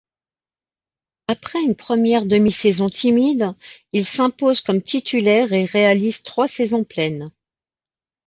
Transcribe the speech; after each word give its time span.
Après 1.27 1.61
une 1.61 1.75
première 1.75 2.25
demi-saison 2.25 2.89
timide, 2.89 3.53
il 3.93 4.03
s'impose 4.03 4.61
comme 4.61 4.81
titulaire 4.81 5.53
et 5.53 5.65
réalise 5.65 6.23
trois 6.23 6.47
saisons 6.47 6.83
pleines. 6.83 7.29